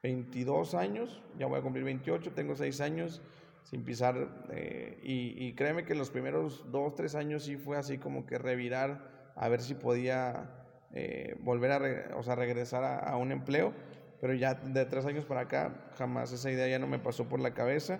[0.02, 3.22] 22 años, ya voy a cumplir 28, tengo seis años
[3.64, 4.46] sin pisar.
[4.50, 9.32] Eh, y, créeme que los primeros dos, tres años sí fue así como que revirar
[9.36, 10.50] a ver si podía
[10.92, 13.72] eh, volver a, o sea, regresar a, un empleo,
[14.20, 17.40] pero ya de tres años para acá jamás esa idea ya no me pasó por
[17.40, 17.98] la cabeza.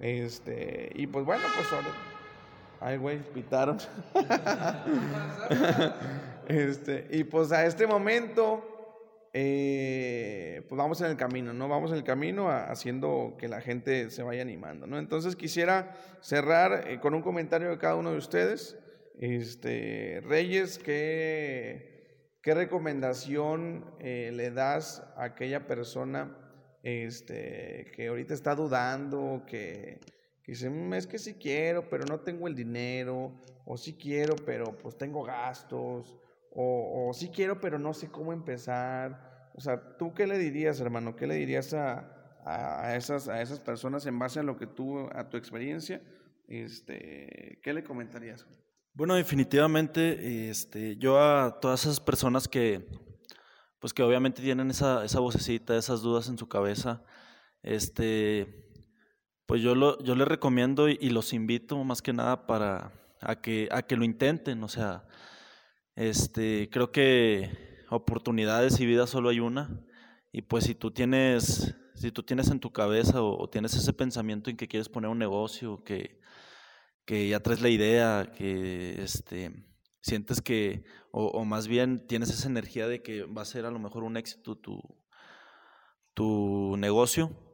[0.00, 2.09] Este, y pues bueno, pues ahora...
[2.82, 3.76] Ay, güey, pitaron.
[6.48, 11.68] este, y pues a este momento, eh, pues vamos en el camino, ¿no?
[11.68, 14.98] Vamos en el camino haciendo que la gente se vaya animando, ¿no?
[14.98, 18.78] Entonces quisiera cerrar eh, con un comentario de cada uno de ustedes.
[19.18, 26.34] Este, Reyes, ¿qué, qué recomendación eh, le das a aquella persona
[26.82, 30.00] este, que ahorita está dudando, que,
[30.46, 33.32] dice, mm, es que sí quiero, pero no tengo el dinero,
[33.64, 36.16] o sí quiero, pero pues tengo gastos,
[36.52, 39.50] o, o sí quiero, pero no sé cómo empezar?
[39.54, 41.16] O sea, ¿tú qué le dirías, hermano?
[41.16, 45.08] ¿Qué le dirías a, a, esas, a esas personas en base a lo que tú,
[45.12, 46.02] a tu experiencia?
[46.48, 48.46] Este, ¿Qué le comentarías?
[48.92, 52.88] Bueno, definitivamente, este, yo a todas esas personas que,
[53.78, 57.04] pues que obviamente tienen esa, esa vocecita, esas dudas en su cabeza,
[57.62, 58.69] este,
[59.50, 63.68] pues yo, lo, yo les recomiendo y, los invito más que nada para a que,
[63.72, 65.08] a que lo intenten, o sea,
[65.96, 67.50] este, creo que
[67.90, 69.84] oportunidades y vida solo hay una,
[70.30, 73.92] y pues si tú tienes, si tú tienes en tu cabeza o, o tienes ese
[73.92, 76.20] pensamiento en que quieres poner un negocio, que
[77.04, 79.50] que ya traes la idea, que este,
[80.00, 83.80] sientes que, o, más bien tienes esa energía de que va a ser a lo
[83.80, 84.80] mejor un éxito tu,
[86.14, 87.49] tu negocio,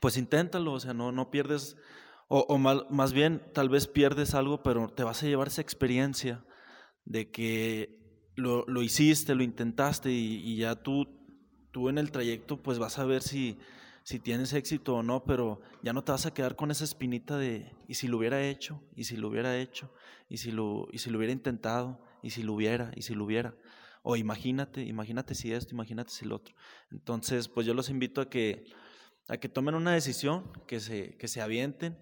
[0.00, 1.76] pues inténtalo, o sea, no, no pierdes,
[2.28, 6.44] o, más, bien tal vez pierdes algo, pero te vas a llevar esa experiencia
[7.04, 7.98] de que
[8.34, 11.06] lo, lo hiciste, lo intentaste y, y, ya tú,
[11.70, 13.58] tú en el trayecto pues vas a ver si,
[14.04, 17.36] si tienes éxito o no, pero ya no te vas a quedar con esa espinita
[17.38, 18.82] de, ¿y si lo hubiera hecho?
[18.94, 19.92] ¿Y si lo hubiera hecho?
[20.28, 22.00] ¿Y si lo, y si lo hubiera intentado?
[22.22, 22.90] ¿Y si lo hubiera?
[22.96, 23.54] ¿Y si lo hubiera?
[24.02, 26.54] O imagínate, imagínate si esto, imagínate si lo otro.
[26.90, 28.64] Entonces, pues yo los invito a que,
[29.28, 31.98] a que tomen una decisión, que se, que se avienten.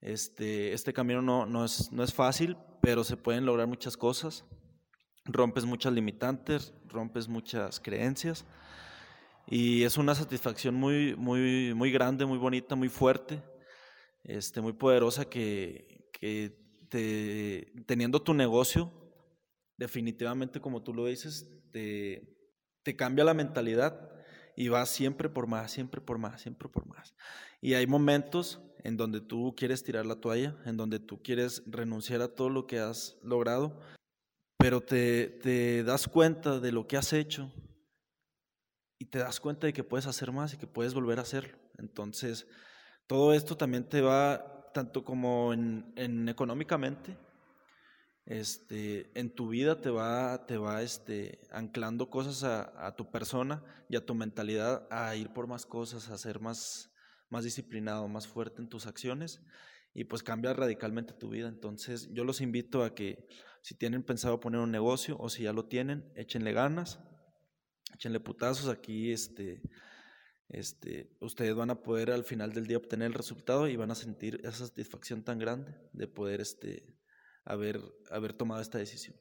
[0.00, 4.44] Este, este camino no, no, es, no es fácil, pero se pueden lograr muchas cosas.
[5.24, 8.44] Rompes muchas limitantes, rompes muchas creencias
[9.46, 13.42] y es una satisfacción muy, muy, muy grande, muy bonita, muy fuerte,
[14.22, 16.56] este, muy poderosa que, que
[16.88, 18.90] te, teniendo tu negocio,
[19.76, 22.38] definitivamente como tú lo dices, te,
[22.82, 24.13] te cambia la mentalidad
[24.56, 27.14] y vas siempre por más, siempre por más, siempre por más.
[27.60, 32.20] Y hay momentos en donde tú quieres tirar la toalla, en donde tú quieres renunciar
[32.20, 33.80] a todo lo que has logrado,
[34.58, 37.50] pero te, te das cuenta de lo que has hecho,
[38.98, 41.58] y te das cuenta de que puedes hacer más y que puedes volver a hacerlo.
[41.78, 42.46] Entonces,
[43.06, 47.16] todo esto también te va, tanto como en, en económicamente,
[48.26, 53.96] este, en tu vida te va, te va este, anclando cosas a, tu persona y
[53.96, 56.90] a tu mentalidad a ir por más cosas, a ser más,
[57.28, 59.42] más disciplinado, más fuerte en tus acciones
[59.92, 61.48] y pues cambia radicalmente tu vida.
[61.48, 63.26] Entonces yo los invito a que
[63.60, 67.00] si tienen pensado poner un negocio o si ya lo tienen, échenle ganas,
[67.94, 69.62] échenle putazos aquí, este,
[70.48, 73.94] este, ustedes van a poder al final del día obtener el resultado y van a
[73.94, 76.94] sentir esa satisfacción tan grande de poder este,
[77.44, 77.80] haber,
[78.10, 79.16] haber tomado esta decisión.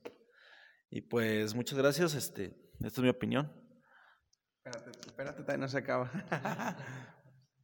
[0.90, 3.52] Y pues muchas gracias, este, esta es mi opinión.
[4.64, 6.10] Espérate, espérate, todavía no se acaba.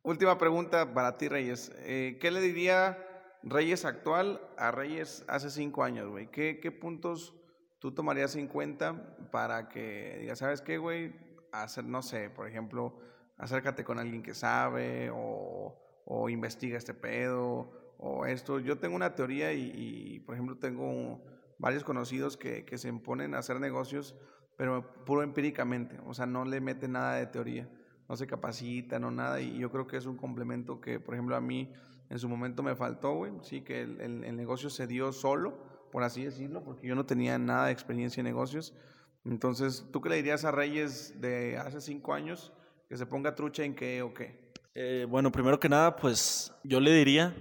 [0.02, 1.72] Última pregunta para ti, Reyes.
[1.80, 2.98] Eh, ¿Qué le diría
[3.44, 6.32] Reyes actual a Reyes hace cinco años, güey?
[6.32, 7.36] ¿Qué, ¿Qué puntos
[7.80, 11.14] tú tomarías en cuenta para que ya ¿sabes qué, güey?
[11.52, 13.00] Hacer, no sé, por ejemplo,
[13.38, 18.60] acércate con alguien que sabe o, o investiga este pedo o esto.
[18.60, 21.22] Yo tengo una teoría y, por ejemplo, tengo
[21.58, 24.16] varios conocidos que, que se ponen a hacer negocios,
[24.58, 27.70] pero puro empíricamente, o sea, no le meten nada de teoría,
[28.08, 31.36] no se capacitan o nada, y yo creo que es un complemento que, por ejemplo,
[31.36, 31.72] a mí
[32.10, 35.58] en su momento me faltó, güey, sí, que el, el, el negocio se dio solo,
[35.92, 38.74] por así decirlo, porque yo no tenía nada de experiencia en negocios.
[39.26, 42.54] Entonces, ¿tú qué le dirías a Reyes de hace cinco años
[42.88, 44.52] que se ponga trucha en qué o qué?
[44.76, 47.36] Eh, bueno, primero que nada, pues yo le diría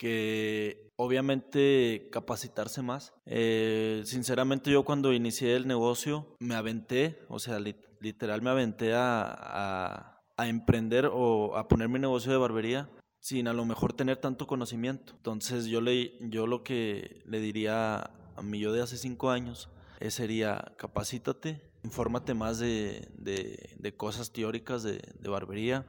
[0.00, 3.12] que obviamente capacitarse más.
[3.26, 9.30] Eh, sinceramente yo cuando inicié el negocio me aventé, o sea, literal me aventé a,
[9.30, 14.16] a, a emprender o a poner mi negocio de barbería sin a lo mejor tener
[14.16, 15.12] tanto conocimiento.
[15.16, 19.68] Entonces yo, le, yo lo que le diría a mi yo de hace cinco años
[19.98, 25.84] eh, sería capacítate, infórmate más de, de, de cosas teóricas de, de, barbería,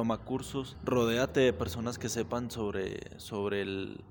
[0.00, 4.02] toma cursos, rodéate de personas que sepan sobre, sobre el,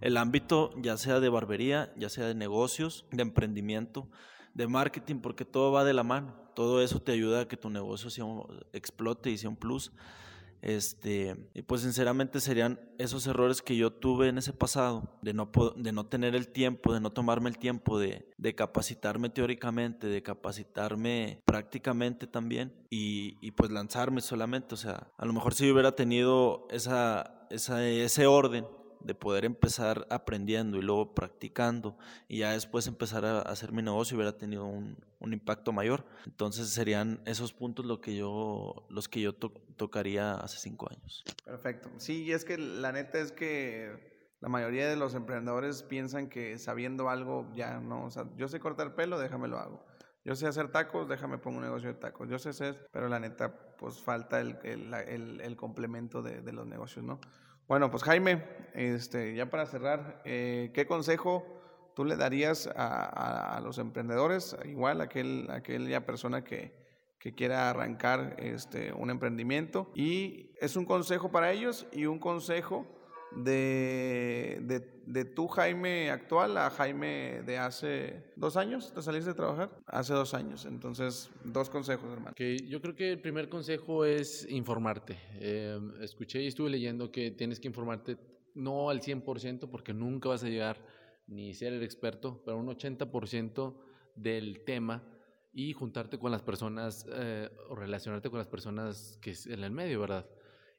[0.00, 4.08] el ámbito, ya sea de barbería, ya sea de negocios, de emprendimiento,
[4.54, 6.34] de marketing, porque todo va de la mano.
[6.56, 9.92] Todo eso te ayuda a que tu negocio sea un, explote y sea un plus.
[10.66, 15.48] Este, y pues sinceramente serían esos errores que yo tuve en ese pasado, de no,
[15.76, 18.26] de no tener el tiempo, de no tomarme el tiempo de,
[18.56, 24.74] capacitarme teóricamente, de capacitarme prácticamente también y, y, pues lanzarme solamente.
[24.74, 28.66] O sea, a lo mejor si hubiera tenido esa, esa, ese orden
[29.06, 31.96] de poder empezar aprendiendo y luego practicando
[32.28, 36.04] y ya después empezar a hacer mi negocio hubiera tenido un, un impacto mayor.
[36.26, 41.22] Entonces serían esos puntos lo que yo, los que yo to tocaría hace cinco años.
[41.44, 41.90] Perfecto.
[41.98, 46.58] Sí, y es que la neta es que la mayoría de los emprendedores piensan que
[46.58, 49.86] sabiendo algo ya no, o sea, yo sé cortar pelo, déjame lo hago.
[50.24, 52.28] Yo sé hacer tacos, déjame pongo un negocio de tacos.
[52.28, 56.52] Yo sé hacer, pero la neta, pues falta el, el, el, el complemento de, de
[56.52, 57.20] los negocios, ¿no?
[57.68, 61.44] Bueno, pues Jaime, este, ya para cerrar, eh, ¿qué consejo
[61.96, 64.56] tú le darías a, a, a, los emprendedores?
[64.66, 66.72] Igual aquel, aquella persona que,
[67.18, 69.90] que quiera arrancar este, un emprendimiento.
[69.96, 72.86] Y es un consejo para ellos y un consejo
[73.32, 78.92] de, de, de tu Jaime actual a Jaime de hace dos años.
[78.92, 79.70] ¿Te saliste de trabajar?
[79.86, 80.64] Hace dos años.
[80.64, 82.30] Entonces, dos consejos, hermano.
[82.32, 85.18] Okay, yo creo que el primer consejo es informarte.
[85.34, 88.16] Eh, escuché y estuve leyendo que tienes que informarte
[88.54, 90.78] no al 100% porque nunca vas a llegar
[91.26, 93.74] ni ser el experto, pero un 80%
[94.14, 95.02] del tema
[95.52, 99.70] y juntarte con las personas eh, o relacionarte con las personas que es en el
[99.70, 100.26] medio, ¿verdad?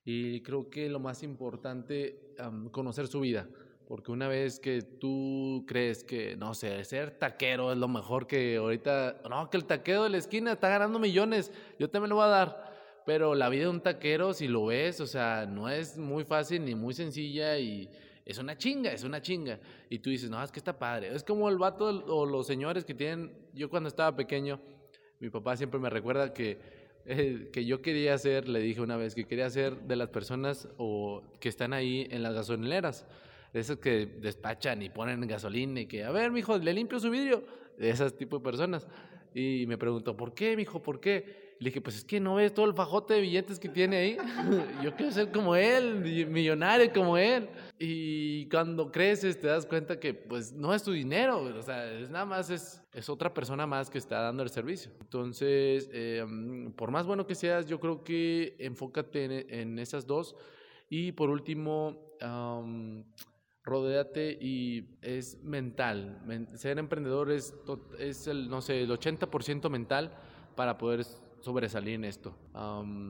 [0.10, 3.46] Y creo que lo más importante, um, conocer su vida,
[3.90, 8.56] porque una vez que tú crees que, no sé, ser taquero es lo mejor que
[8.56, 12.24] ahorita, no, que el taquero de la esquina está ganando millones, yo también lo voy
[12.24, 13.04] a dar.
[13.06, 16.64] pero la vida de un taquero, si lo ves, o sea, no es muy fácil
[16.64, 17.90] ni muy sencilla y
[18.24, 19.60] es una chinga, es una chinga.
[19.90, 21.14] Y tú dices, no, es que está padre.
[21.14, 24.62] Es como el vato o los señores que tienen, yo cuando estaba pequeño,
[25.20, 26.77] mi papá siempre me recuerda que,
[27.10, 30.68] eh, que yo quería ser, le dije una vez, que quería ser de las personas
[30.78, 33.06] o, que están ahí en las gasolineras.
[33.54, 37.10] De esos que despachan y ponen gasolina y que, a ver, mijo, le limpio su
[37.10, 37.44] vidrio.
[37.78, 38.88] De ese tipo de personas.
[39.34, 40.82] Y me preguntó, ¿por qué, mijo?
[40.82, 41.56] ¿Por qué?
[41.60, 44.18] Le dije, pues es que no ves todo el fajote de billetes que tiene ahí.
[44.84, 47.48] Yo quiero ser como él, millonario como él.
[47.80, 52.10] Y cuando creces te das cuenta que pues no es tu dinero, o sea, es
[52.10, 54.92] nada más es, es otra persona más que está dando el servicio.
[55.00, 60.36] Entonces, em, por más bueno que seas, yo creo que enfócate en, esas dos.
[60.90, 63.04] Y por último, um,
[63.64, 66.20] rodéate y es mental.
[66.56, 67.54] ser emprendedor es,
[68.00, 70.18] es el, no sé, el 80% mental
[70.56, 71.04] para poder
[71.42, 72.36] sobresalir en esto.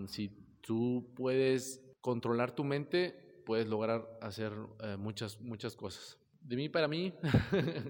[0.08, 4.52] si tú puedes controlar tu mente, puedes lograr hacer
[4.84, 6.18] eh, muchas, muchas cosas.
[6.42, 7.14] De mí para mí,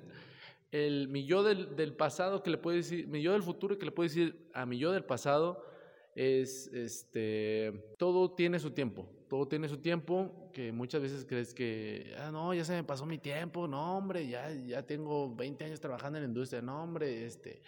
[0.71, 3.91] el mi del, del, pasado que le puede decir, mi yo del futuro que le
[3.91, 5.65] puede decir a mi yo del pasado
[6.13, 12.13] es, este, todo tiene su tiempo, todo tiene su tiempo, que muchas veces crees que,
[12.19, 15.79] ah, no, ya se me pasó mi tiempo, no, hombre, ya, ya tengo 20 años
[15.79, 17.63] trabajando en la industria, no, hombre, este,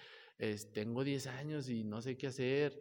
[0.73, 2.79] tengo 10 años y no sé qué hacer.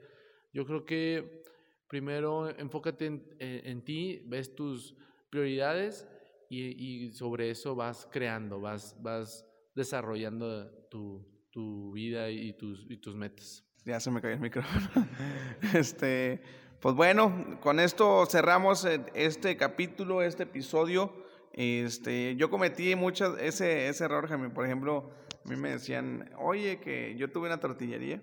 [0.52, 1.44] Yo creo que
[1.88, 3.06] primero enfócate
[3.38, 4.94] en, ti, ves tus
[5.30, 6.06] prioridades
[6.50, 13.14] y, sobre eso vas creando, vas, vas desarrollando tu, tu vida y tus, y tus
[13.16, 13.64] metas.
[13.84, 15.08] Ya se me cayó el micrófono.
[15.74, 16.42] este,
[16.80, 21.24] pues bueno, con esto cerramos este capítulo, este episodio.
[21.52, 24.50] Este, yo cometí muchas, ese, ese error, Jaime.
[24.50, 25.10] Por ejemplo,
[25.44, 28.22] a mí me decían, oye, que yo tuve una tortillería.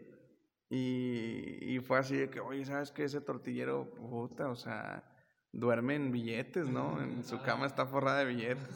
[0.70, 3.03] Y, y fue así de que, oye, ¿sabes qué?
[3.03, 5.03] Ese tortillero, puta, o sea,
[5.51, 7.01] duerme en billetes, ¿no?
[7.01, 8.70] En su cama está forrada de billetes.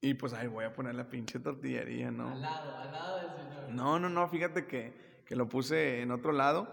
[0.00, 2.28] Y pues ahí voy a poner la pinche tortillería, ¿no?
[2.30, 3.70] Al lado, al lado del señor.
[3.70, 6.68] No, no, no, fíjate que, que lo puse en otro lado.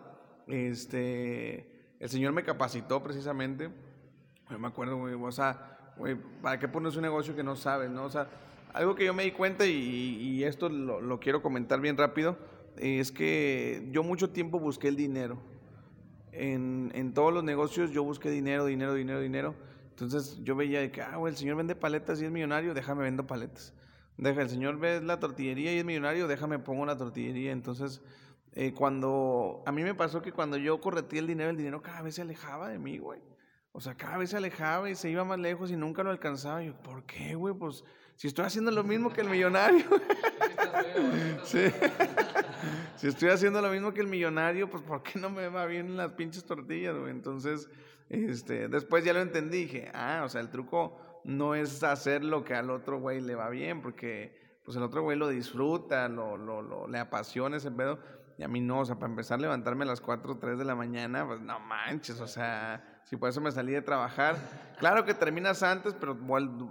[0.47, 3.70] Este, el señor me capacitó precisamente.
[4.49, 7.89] Yo me acuerdo, güey, o sea, güey, ¿para qué pones un negocio que no sabes,
[7.89, 8.03] no?
[8.03, 8.28] O sea,
[8.74, 12.38] algo que yo me di cuenta y, esto lo, quiero comentar bien rápido,
[12.78, 15.38] es que yo mucho tiempo busqué el dinero.
[16.32, 19.55] En, en todos los negocios yo busqué dinero, dinero, dinero, dinero.
[19.89, 23.73] Entonces yo veía que, ah, el señor vende paletas y es millonario, déjame vendo paletas.
[24.17, 27.51] Deja, el señor ve la tortillería y es millonario, déjame pongo una tortillería.
[27.51, 28.01] Entonces,
[28.53, 32.01] eh, cuando, a mí me pasó que cuando yo corretí el dinero, el dinero cada
[32.01, 33.21] vez se alejaba de mí, güey.
[33.73, 36.63] O sea, cada vez se alejaba y se iba más lejos y nunca lo alcanzaba.
[36.63, 37.53] Y yo, ¿por qué, güey?
[37.53, 37.84] Pues
[38.15, 39.86] si estoy haciendo lo mismo que el millonario.
[41.43, 41.65] sí.
[42.97, 45.97] si estoy haciendo lo mismo que el millonario, pues ¿por qué no me va bien
[45.97, 47.11] las pinches tortillas, güey?
[47.11, 47.69] Entonces,
[48.09, 49.63] este, después ya lo entendí.
[49.63, 53.36] Dije, ah, o sea, el truco no es hacer lo que al otro güey le
[53.36, 57.71] va bien, porque pues el otro güey lo disfruta, lo, lo, lo, le apasiona ese
[57.71, 57.99] pedo.
[58.38, 60.57] Y a mí no, o sea, para empezar a levantarme a las 4 o 3
[60.57, 64.36] de la mañana, pues no manches, o sea si por eso me salí de trabajar.
[64.78, 66.18] Claro que terminas antes, pero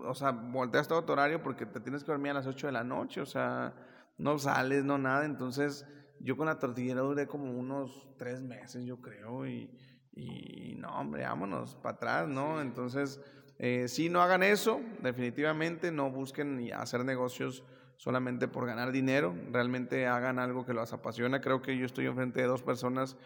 [0.04, 2.72] o sea, volteas todo tu horario porque te tienes que dormir a las 8 de
[2.72, 3.72] la noche, o sea,
[4.18, 5.24] no sales, no nada.
[5.24, 5.86] Entonces,
[6.20, 9.70] yo con la tortillera duré como unos tres meses, yo creo, y,
[10.12, 12.60] y no, hombre, vámonos para atrás, ¿no?
[12.60, 13.20] Entonces,
[13.58, 17.64] eh, sí, no hagan eso, definitivamente, no busquen hacer negocios
[17.96, 21.40] solamente por ganar dinero, realmente hagan algo que los apasiona.
[21.40, 23.16] Creo que yo estoy enfrente de dos personas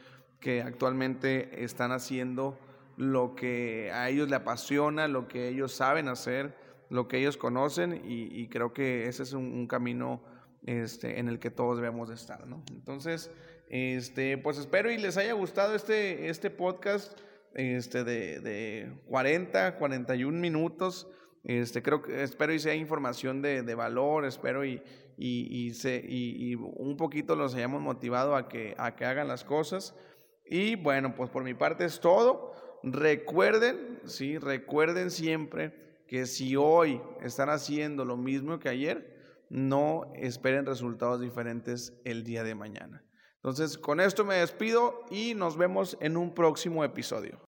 [0.40, 2.58] que actualmente están haciendo
[2.98, 6.54] lo que a ellos le apasiona, lo que ellos saben hacer,
[6.90, 10.20] lo que ellos conocen y, creo que ese es un, camino
[10.66, 12.64] este, en el que todos debemos de estar, ¿no?
[12.72, 13.30] Entonces,
[13.68, 17.16] este, pues espero y les haya gustado este, este podcast
[17.54, 21.08] este, de, de 40, 41 minutos.
[21.44, 24.82] Este, creo que espero y sea información de, valor, espero y,
[25.16, 29.44] y, y, se, y, un poquito los hayamos motivado a que, a que hagan las
[29.44, 29.94] cosas.
[30.44, 32.47] Y bueno, pues por mi parte es todo.
[32.82, 39.18] Recuerden, sí, recuerden siempre que si hoy están haciendo lo mismo que ayer,
[39.50, 43.04] no esperen resultados diferentes el día de mañana.
[43.36, 47.40] Entonces, con esto me despido y nos vemos en un próximo episodio.